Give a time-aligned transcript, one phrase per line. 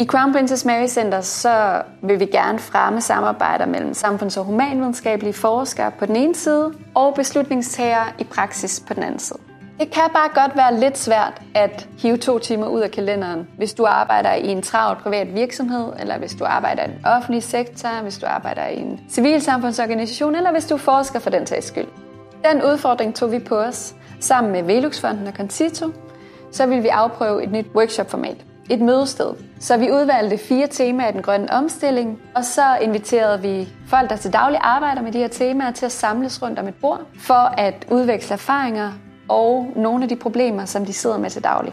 [0.00, 5.32] I Crown Princess Mary Center så vil vi gerne fremme samarbejder mellem samfunds- og humanvidenskabelige
[5.32, 9.38] forskere på den ene side og beslutningstagere i praksis på den anden side.
[9.80, 13.74] Det kan bare godt være lidt svært at hive to timer ud af kalenderen, hvis
[13.74, 18.02] du arbejder i en travl privat virksomhed, eller hvis du arbejder i den offentlige sektor,
[18.02, 21.88] hvis du arbejder i en civilsamfundsorganisation, eller hvis du forsker for den sags skyld.
[22.52, 25.86] Den udfordring tog vi på os sammen med Veluxfonden og Concito,
[26.52, 29.34] så vil vi afprøve et nyt workshopformat et mødested.
[29.60, 34.16] Så vi udvalgte fire temaer i den grønne omstilling, og så inviterede vi folk, der
[34.16, 37.54] til daglig arbejder med de her temaer, til at samles rundt om et bord for
[37.58, 38.92] at udveksle erfaringer
[39.28, 41.72] og nogle af de problemer, som de sidder med til daglig.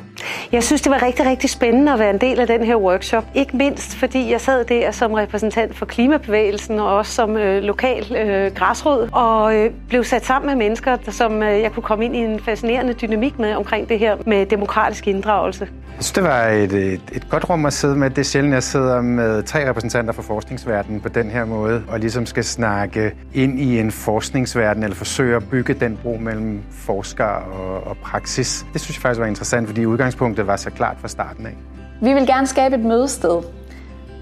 [0.51, 3.23] Jeg synes, det var rigtig, rigtig spændende at være en del af den her workshop.
[3.35, 8.15] Ikke mindst, fordi jeg sad der som repræsentant for klimabevægelsen og også som øh, lokal
[8.15, 12.05] øh, græsrod og øh, blev sat sammen med mennesker, der, som øh, jeg kunne komme
[12.05, 15.67] ind i en fascinerende dynamik med omkring det her med demokratisk inddragelse.
[16.01, 18.09] Jeg synes, det var et, et, et godt rum at sidde med.
[18.09, 21.99] Det er sjældent, jeg sidder med tre repræsentanter for forskningsverdenen på den her måde, og
[21.99, 27.40] ligesom skal snakke ind i en forskningsverden, eller forsøge at bygge den bro mellem forskere
[27.41, 28.65] og, og praksis.
[28.73, 31.57] Det synes jeg faktisk var interessant, fordi udgangspunktet var så klart fra starten af.
[32.01, 33.41] Vi vil gerne skabe et mødested,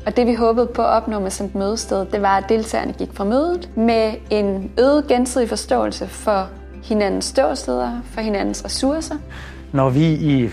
[0.06, 2.94] og det vi håbede på at opnå med sådan et mødested, det var, at deltagerne
[2.94, 6.48] gik fra mødet med en øget gensidig forståelse for
[6.84, 9.16] hinandens ståsteder, for hinandens ressourcer,
[9.72, 10.50] når vi i,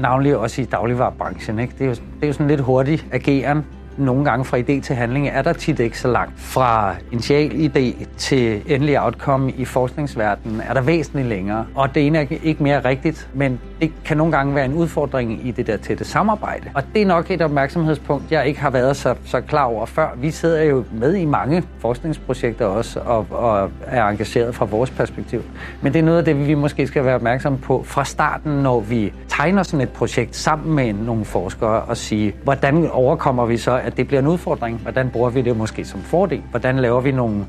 [0.00, 1.74] navnlig også i dagligvarerbranchen, ikke?
[1.78, 3.64] Det, er jo, det er jo sådan lidt hurtigt ageren,
[3.98, 6.32] nogle gange fra idé til handling er der tit ikke så langt.
[6.36, 11.66] Fra initial idé til endelig outcome i forskningsverdenen er der væsentligt længere.
[11.74, 15.46] Og det ene er ikke mere rigtigt, men det kan nogle gange være en udfordring
[15.46, 16.70] i det der tætte samarbejde.
[16.74, 20.08] Og det er nok et opmærksomhedspunkt, jeg ikke har været så, så klar over før.
[20.16, 25.42] Vi sidder jo med i mange forskningsprojekter også og, og er engageret fra vores perspektiv.
[25.82, 28.80] Men det er noget af det, vi måske skal være opmærksomme på fra starten, når
[28.80, 33.80] vi tegner sådan et projekt sammen med nogle forskere og sige, hvordan overkommer vi så,
[33.84, 34.78] at det bliver en udfordring?
[34.78, 36.42] Hvordan bruger vi det måske som fordel?
[36.50, 37.46] Hvordan laver vi nogle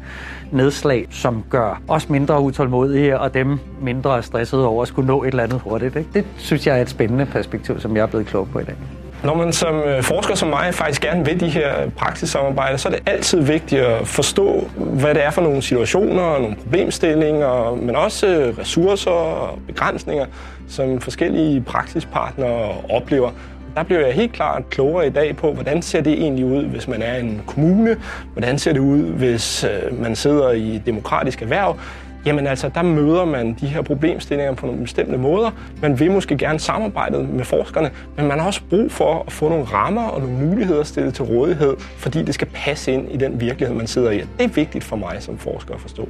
[0.51, 5.27] nedslag, som gør os mindre utålmodige og dem mindre stressede over at skulle nå et
[5.27, 5.95] eller andet hurtigt?
[5.95, 6.09] Ikke?
[6.13, 8.75] Det synes jeg er et spændende perspektiv, som jeg er blevet klog på i dag.
[9.23, 12.91] Når man som øh, forsker som mig faktisk gerne vil de her praksissamarbejder, så er
[12.91, 17.95] det altid vigtigt at forstå, hvad det er for nogle situationer, og nogle problemstillinger, men
[17.95, 20.25] også øh, ressourcer og begrænsninger,
[20.67, 23.31] som forskellige praksispartnere oplever.
[23.75, 26.87] Der bliver jeg helt klart klogere i dag på, hvordan ser det egentlig ud, hvis
[26.87, 27.97] man er en kommune?
[28.33, 31.77] Hvordan ser det ud, hvis øh, man sidder i demokratisk erhverv?
[32.25, 35.51] Jamen altså, der møder man de her problemstillinger på nogle bestemte måder.
[35.81, 39.49] Man vil måske gerne samarbejde med forskerne, men man har også brug for at få
[39.49, 43.41] nogle rammer og nogle muligheder stillet til rådighed, fordi det skal passe ind i den
[43.41, 44.17] virkelighed, man sidder i.
[44.17, 46.07] Det er vigtigt for mig som forsker at forstå.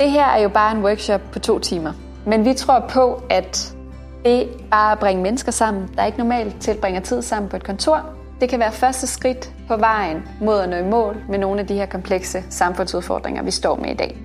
[0.00, 1.92] Det her er jo bare en workshop på to timer.
[2.26, 3.74] Men vi tror på, at
[4.24, 8.06] det bare at bringe mennesker sammen, der ikke normalt tilbringer tid sammen på et kontor,
[8.40, 11.66] det kan være første skridt på vejen mod at nå i mål med nogle af
[11.66, 14.16] de her komplekse samfundsudfordringer, vi står med i dag.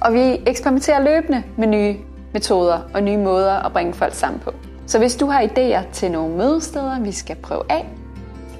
[0.00, 1.96] Og vi eksperimenterer løbende med nye
[2.32, 4.52] metoder og nye måder at bringe folk sammen på.
[4.86, 7.88] Så hvis du har idéer til nogle mødesteder, vi skal prøve af,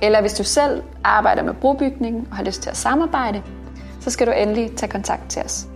[0.03, 3.43] eller hvis du selv arbejder med brobygning og har lyst til at samarbejde,
[4.01, 5.67] så skal du endelig tage kontakt til os.